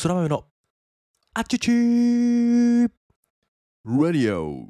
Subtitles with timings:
[0.00, 0.44] 空豆の
[1.34, 2.88] あちゅちゅー。
[3.84, 4.68] ラディオ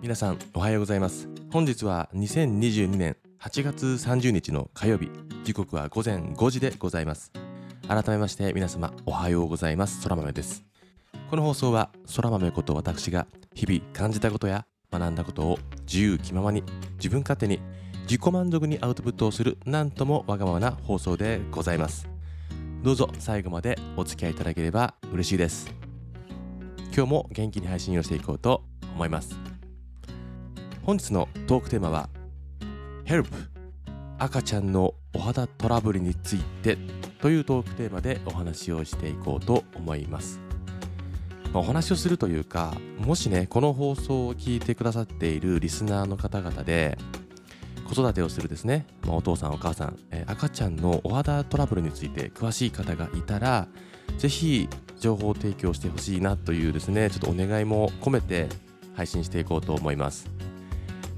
[0.00, 1.28] 皆さんおはようございます。
[1.52, 5.10] 本日は2022年8月30日の火曜日。
[5.44, 7.30] 時刻は午前5時でございます。
[7.86, 10.02] 改めまして皆様おはようございます。
[10.02, 10.64] 空豆です。
[11.28, 16.62] この放送は空豆こと私が日々感じたことや学んだことを自由気ままに
[16.94, 17.60] 自分勝手に
[18.08, 22.08] 自己満足にアウトプットをするなんともわがままな放送でございます。
[22.84, 25.74] どうぞ最後までお付き合いいただければ嬉しいです。
[26.94, 28.62] 今日も元気に配信をしていこうと
[28.94, 29.36] 思います。
[30.84, 32.08] 本日のトークテーマは
[33.06, 33.26] Help!
[34.20, 36.78] 赤ちゃんのお肌トラブルについて
[37.20, 40.38] というトークテーマでお話をしていこうと思います。
[41.52, 46.96] お話をするというかもしねこの放送を聞いてくださっているリスナーの方々で
[47.86, 53.68] 子育てをするですね、まあ、お父さんお母さん、えー赤ちゃんのお肌トラブルについて詳しい方がいたら
[54.18, 58.48] ぜひ情報提供してほしいなというですねちょっとお願いも込めて
[58.94, 60.28] 配信していこうと思います、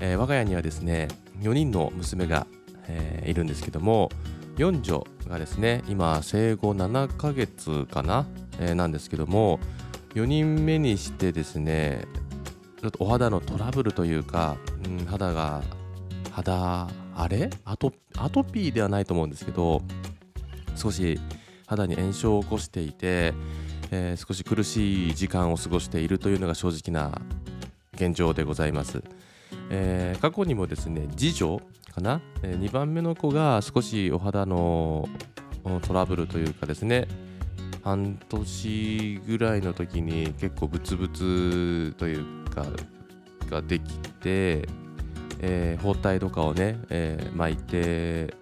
[0.00, 1.08] えー我が家にはですね
[1.40, 2.46] 4人の娘が、
[2.88, 4.10] えーいるんですけども
[4.56, 8.26] 四女がですね今生後7ヶ月かな、
[8.58, 9.60] えーなんですけども
[10.14, 12.06] 4人目にしてですね
[12.80, 15.62] ちょっとお肌のトラブルというか、うん、肌が
[16.36, 17.48] 肌あれ？
[17.64, 19.80] アトアトピーではないと思うんですけど
[20.74, 21.18] 少し
[21.66, 23.32] 肌に炎症を起こしていて、
[23.90, 27.18] えー少し苦しい時間を過ごしているというのが正直な
[27.94, 29.02] 現状でございます、
[29.70, 31.62] えー過去にもですね次女
[31.94, 35.08] かな、え2番目の子が少しお肌の
[35.86, 37.08] トラブルというかですね
[37.82, 42.66] 半年ぐらいの時に結構ブツブツというか
[43.48, 44.68] ができて、
[45.40, 48.34] えー包帯とかをね、えー巻いて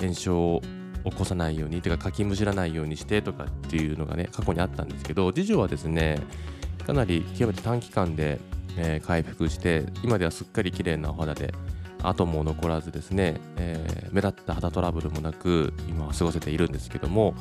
[0.00, 0.62] 炎症を
[1.04, 6.20] 起こさないようにてかかきむしらないようにしてとかっていうのがね過去にあったんですけど次女はですね
[6.86, 8.40] かなり極めて短期間で、
[8.76, 11.52] えー回復して今ではすっかり綺麗なお肌で
[12.02, 17.34] 跡も残らずですね、えー目立った肌トラブルもなく今は過ごせているんですけども、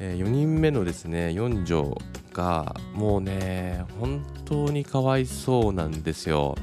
[0.00, 1.96] え4人目のですね四女
[2.32, 6.56] がもうね本当にかわいそうなんですよ。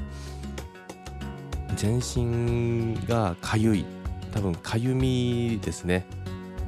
[1.78, 3.84] 全身がかゆい
[4.34, 6.04] 多分かゆみですね、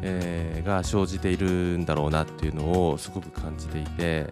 [0.02, 1.48] えーが生じている
[1.78, 4.28] んだろうなっていうのをすごく感じていて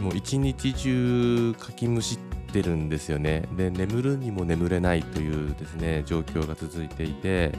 [0.00, 2.18] もう一日中かきむし
[2.48, 3.48] ってるんですよね。
[3.56, 7.52] で眠るにも眠れないというですね状況が続いていて、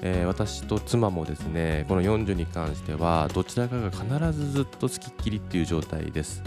[0.00, 6.42] えー私と妻もですねこの四女に関してはどちらかが必ずずっとつきっきりっていう状態です、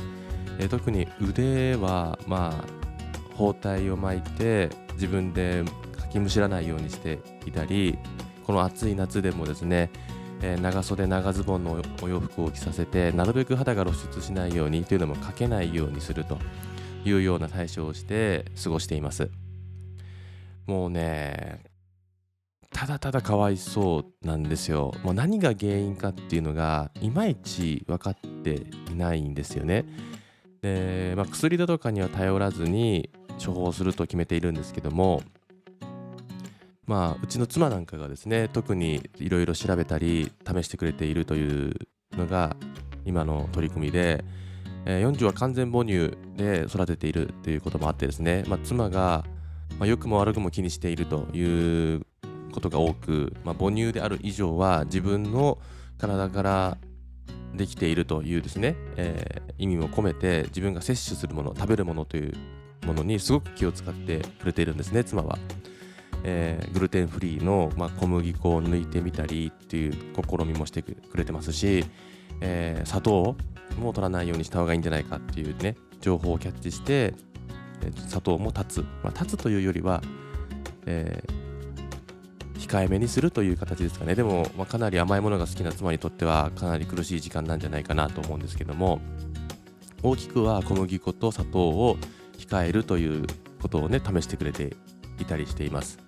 [0.58, 2.80] えー特に腕はまあ
[3.36, 5.64] 包帯を巻いて自分で
[5.98, 7.98] かきむしらないようにしていたり
[8.44, 9.90] この暑い夏でもですね、
[10.42, 16.38] えー長袖長ズボンのお洋服を着させてなるべく肌が露出しないようにというのもかけないようにすると
[17.06, 19.30] いうような対処をして過ごしています。
[20.66, 21.64] もうね
[22.72, 24.94] ただただかわいそうなんですよ。
[25.04, 29.86] もう何が原因かっていうのがいまいち分かっていないんですよね。
[30.62, 33.10] で、まあ、薬だとかには頼らずに
[33.44, 35.24] 処方すると決めているんですけども
[36.86, 41.74] まあうちの妻なんかがですね特にいろいろ調べたり試してくれているという
[42.18, 42.56] のが
[43.06, 44.24] 今の取り組みで、
[44.86, 49.24] えー40は完全母乳で育てているということもあってですね、まあ、妻が、
[49.78, 52.02] まあ、良くも悪くも気にしているという
[52.52, 55.60] ことが多く、まあ、母乳である以上は自分の
[55.98, 56.78] 体から
[57.56, 62.34] できているというですね、えー意味も込めて自分が摂取するもの食べるものという
[62.86, 65.38] ものにすごく気を使ってくれているんですね妻は、
[66.24, 71.86] えーグルテンフリーの、まあ、小麦粉を抜いてみたりっていう試みもしてくれてますし、
[72.42, 73.36] えー砂糖
[73.78, 77.14] も取らないようにした方がいいんじゃないかっていうね情報をキャッチして、
[77.84, 80.02] えー砂糖も断つ、まあ、断つというよりは、
[80.86, 81.24] え
[82.60, 84.16] 控えめにするという形ですかね。
[84.16, 89.00] でも、まあ、かなり甘いものが好きな妻にとってはかなり苦しい時間なんじゃないかなと思うんですけども
[90.04, 91.98] 大きくは小麦粉と砂糖を
[92.40, 93.28] 控えるという
[93.62, 94.76] ことをね試してくれて
[95.20, 96.00] いたりしています。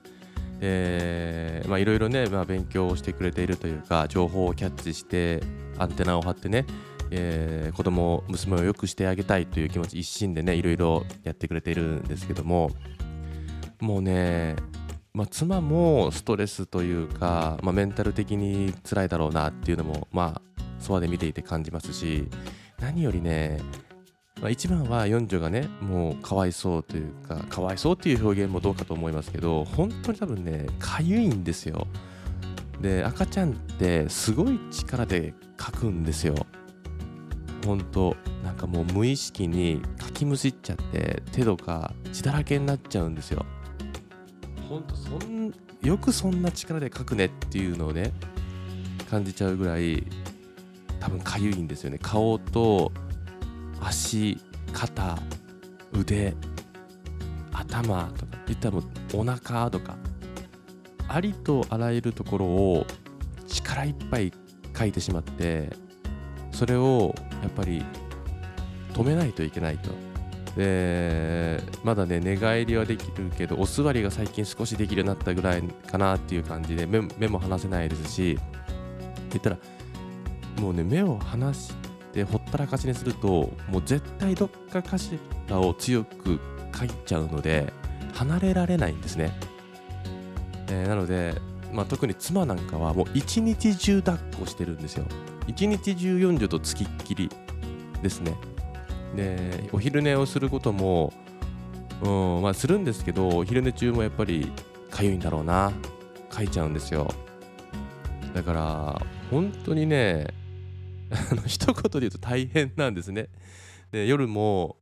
[0.60, 5.42] でまあいろいろね、まあ、勉強をしてくれているというか情報をキャッチして
[5.78, 6.66] アンテナを張ってね、
[7.10, 12.70] えー子供娘を良くしてあげたいという気持ち一心でねいろいろやってくれているんですけども
[13.80, 14.56] もうね
[15.14, 22.30] まあ、妻もストレスというか、まあ、メンタル的に辛いだろうなっていうのもまあそばで見ていて感じますし
[22.80, 23.60] 何よりね
[24.42, 31.88] まあ、一番は四女がねもうかわいそうというかかわいそうっていう表現もどうかと思いますけど本当に多分ねかゆいんですよ。
[32.82, 36.36] で赤ちゃんってすごい力でかくんですよ。
[37.64, 43.46] ほんとなんかもう無意識にかきむしっちゃって手とか血だらけになっちゃうんですよ。
[44.68, 45.54] ほんとそん
[45.84, 48.12] よくそんな力でかくねっていうのをね
[49.12, 50.04] 感じちゃうぐらい
[51.00, 52.00] 多分かゆいんですよね。
[52.02, 52.92] 顔と
[53.82, 54.38] 足
[54.74, 55.18] 肩
[55.94, 56.34] 腕
[57.52, 58.84] 頭とかいったらも
[59.14, 59.98] お腹とか
[61.08, 62.86] ありとあらゆるところを
[63.48, 64.32] 力いっぱい
[64.78, 65.70] 書いてしまって
[66.52, 67.84] それをやっぱり
[68.94, 69.92] 止めないといけないと。
[70.56, 77.00] でまだね寝返りはできるけどお座りが最近少しできるようになったぐらいかなっていう感じで目
[77.30, 78.38] も離せないですし
[79.30, 79.58] 言ったら
[80.60, 81.74] もうね目を離し
[82.14, 86.40] てほったらかしにするともう絶対どっかかしらを強く
[86.78, 87.72] 書いちゃうので
[88.14, 89.32] 離れられないんですね、
[90.68, 91.36] えー、なので、
[91.72, 95.06] まあ、特に妻なんかはもう一日中抱っこしてるんですよ。
[95.48, 97.30] 一日中四女とつきっきり
[98.02, 98.36] ですね。
[99.16, 101.12] でお昼寝をすることも、
[102.02, 104.52] うんまあ、するんですけどお昼寝中もやっぱり
[104.90, 105.72] かゆいんだろうな
[106.30, 107.12] かいちゃうんですよ。
[108.34, 110.28] だから本当にね
[111.32, 113.30] あの一言で言うと大変なんですね。
[113.92, 114.78] で夜も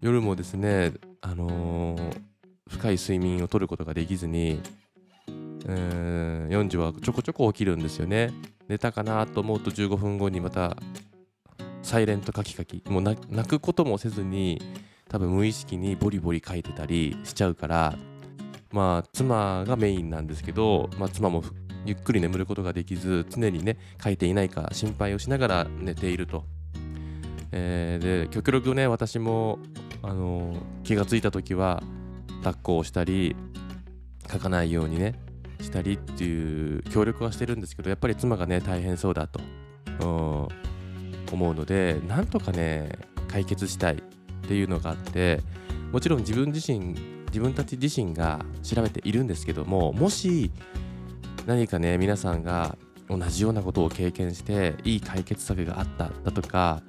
[0.00, 0.92] 夜もですね
[1.22, 2.20] あのー、
[2.68, 4.60] 深い睡眠をとることができずに
[5.66, 8.32] うん40はちょこちょこ起きるんですよね。
[8.68, 10.76] 寝たかなと思うと15分後にまた
[11.82, 14.60] サイレントカキカキもう泣くこともせずに
[15.08, 17.96] 多分無意識にボリボリ書いてたりしちゃうから
[18.72, 21.44] まあ妻がメインなんですけど、まあ、妻も
[21.86, 26.44] ゆっくり眠ることができず常にね書いていないか心配をしながら寝ていると、
[27.52, 29.58] えー、で極力ね私も、
[30.02, 31.82] あのー、気がついた時は
[32.42, 33.36] 抱っこをしたり
[34.30, 35.14] 書かないようにね
[35.60, 39.40] したりっていう協力はしてるんですけどやっぱり妻がね大変そうだと、
[40.00, 42.90] 思うのでなんとかね
[43.28, 45.40] 解決したいっていうのがあって
[45.92, 46.94] もちろん自分自身
[47.26, 50.50] 自分たち自身が調べているんですけどももし
[51.46, 52.76] 何かね皆さんが
[53.08, 56.82] 同じようなことを経験していい解決策があっただとか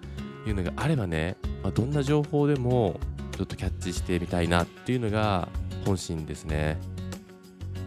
[0.47, 2.99] いうのがあればね、まあ、どんな情報でも
[3.35, 5.47] ちょっとキャッチしてみたいなっていうのが
[5.85, 6.79] 本心ですね。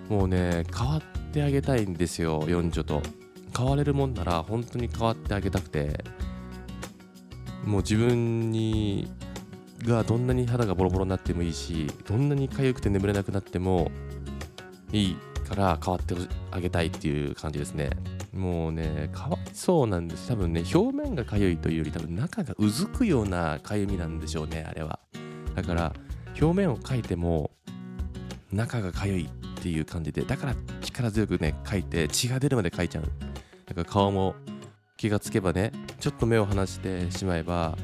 [0.08, 1.02] もうね変わっ
[1.32, 3.02] てあげたいんですよ四女と。
[3.56, 6.04] 変われるもんなら本当に変わってあげたくて。
[7.64, 9.10] もう自分に
[9.84, 13.90] がどんなに肌がボロボロになってもいいしどんなに痒くて眠れなくなっても
[14.92, 15.16] いい。
[15.50, 16.14] から変わって
[16.52, 17.90] あげたいっていう感じですね。
[18.32, 20.28] もうねかわいそうなんです。
[20.28, 25.00] 多分ね表面が痒いというより多分中がうずくような痒みなんでしょうねあれは。
[25.56, 25.92] だから
[26.40, 27.50] 表面を描いても
[28.52, 33.04] 中が痒いっていう感じでだから力強くね描いて血が出るまで描いちゃう。
[33.66, 34.36] だから顔も
[34.96, 37.76] 気がつけばねちょっと目を離してしまえば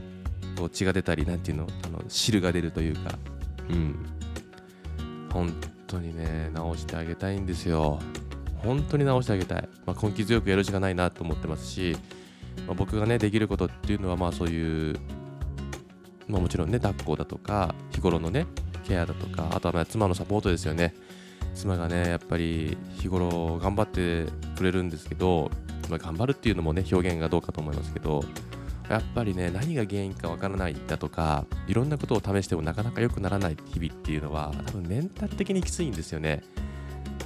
[0.57, 3.19] こう血が出たりなんていうのあの汁が出るというか。
[3.69, 4.07] うん。
[5.33, 5.53] 本
[5.87, 7.99] 当にね直してあげたいんですよ。
[8.59, 11.97] 本当に直してあげたい、まあ、根気強くやるしかないなと思ってますし、
[12.67, 14.97] まあ、僕がねできることっていうのはまあそういう
[16.29, 18.47] まあ、もちろんね抱っこだとか日頃のね
[18.83, 20.95] ケアだとかあとはまあ妻のサポートですよね。
[21.55, 25.51] 妻がねやっぱり日頃頑張ってくれるんですけど
[25.89, 28.25] まあ、頑張るっていうのもね表現がどうかと思いますけど
[28.89, 36.43] やっぱりね何が原因かわからないだとかいろんなことを試してもなかなか良くならない日々っていうのは多分メンタル的にきついんですよね。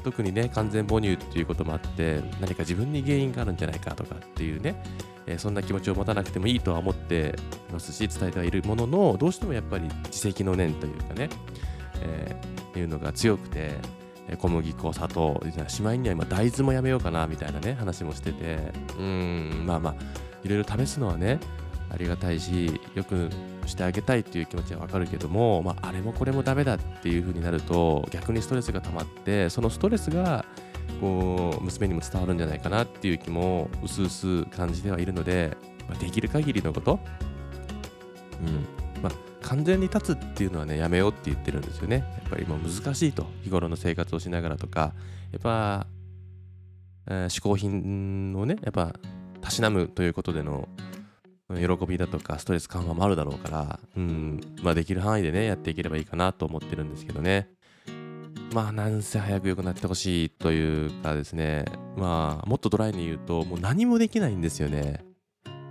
[0.03, 4.83] 特にね完全母乳っていうこともあって何か自分に原因があるんじゃないかとかっていうね、
[5.27, 7.35] えー、そんな気持ちを持たなくてもいいとは思って
[7.71, 11.29] ますし伝えてはいるもののどうしてもやっぱり自責の念というかね、
[12.03, 13.73] えー、いうのが強くて
[14.39, 18.59] 小麦粉砂糖しまいには今大豆もやめようかなみたいなね話もしてて
[18.99, 19.95] うんまあまあ
[20.45, 21.41] いろいろ試すのはね
[21.91, 23.31] ありがたいしよく
[23.67, 30.45] してあげたいっていう気持ちはわかるけども、まあ、あれもこれもダメだっていう風になると逆にストレスが溜まってそのストレスが
[31.01, 35.57] こう娘にも伝わるんじゃないかなっていう気もうすうす感じてはいるので、
[35.89, 37.01] まあ、できる限りのこと、
[38.43, 39.03] うん。
[39.03, 42.05] まあ、完全に立つっていうのはねやめようって言ってるんですよね。
[42.23, 43.27] やっぱりもう難しいと。
[43.43, 44.93] 日頃の生活をしながらとか
[45.33, 45.87] やっぱ、
[47.07, 48.95] えー、嗜好品をねやっぱ
[49.51, 50.69] たしなむということでの
[51.51, 57.49] 喜びだとかストレス緩和もあるだろうから、うんまあ、できる範囲でねやっていければいいかなと思ってるんですけどね
[58.55, 61.65] まあなんせ早く良くなってほしいというかですね
[61.97, 65.05] まあもっとドライに言うともう何もできないんですよね、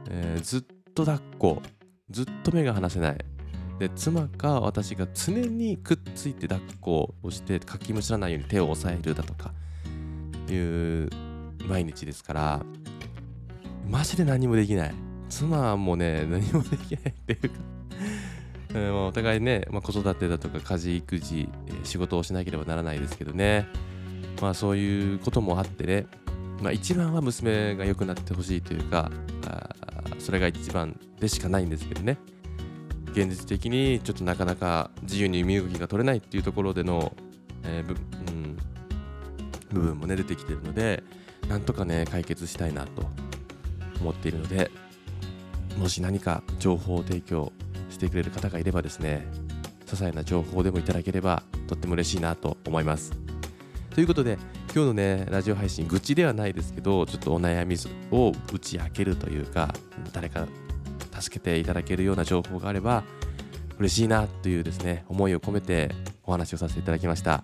[0.09, 0.61] えー、ずっ
[0.93, 1.61] と抱っこ
[2.09, 3.17] ずっと目が離せない
[3.79, 9.53] で妻か私が常にくっついて抱っこをしてかきむしらないように手を押さえるだとか
[10.49, 11.09] いう
[11.65, 12.65] 毎日ですから
[13.89, 14.93] マジで何もできない。
[15.29, 17.55] 妻もね何もできないっていうか。
[18.69, 23.67] え ー、まあお互いね、まあ、子育てだとか家事育児、え、仕事をしなければならないですけどね。
[24.41, 26.05] まあそういうこともあってね、
[26.61, 29.11] まあ、一番は娘が良くなってほしいというか
[29.47, 29.75] あ
[30.19, 32.17] それが一番でしかないんですけどね。
[33.11, 37.11] 現実的にちょっとなかなか自由に身動きが取れないっていうところでの、
[37.63, 37.95] えーぶ
[38.31, 38.57] うん、
[39.73, 41.01] 部分もね出てきてるので
[41.47, 43.28] なんとかね解決したいなと。
[44.01, 44.71] 思っているので
[45.77, 47.51] もし何か情報を提供
[47.89, 49.25] してくれる方がいればですね
[49.85, 53.11] 些細な情報でもいただければとっても嬉しいなと思います。
[53.89, 54.37] ということで
[54.73, 57.75] 今日のねラジオ配信愚痴ではないですけどちょっとお悩み
[58.11, 59.73] を打ち明けるというか
[60.13, 60.47] 誰か
[61.19, 63.03] 助けていただけるような情報があれば
[63.79, 65.89] 嬉しいなというですね思いを込めて
[66.23, 67.43] お話をさせていただきました、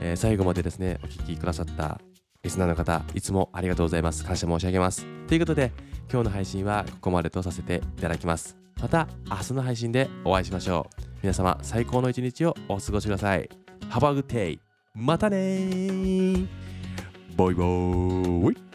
[0.00, 2.00] えー、最後までですねお聴きくださった
[2.42, 4.24] リスナーの方いつもありがとうございます。
[4.24, 5.06] 感謝申し上げます。
[5.26, 5.72] ということで
[6.10, 8.56] 今日の配信はここまでとさせていただきます。
[8.80, 11.02] また明日の配信でお会いしましょう。
[11.22, 13.48] 皆様最高の一日をお過ごしください。
[13.88, 14.60] ハバグテイ
[14.94, 16.46] またねー。
[17.36, 18.65] バイバーイ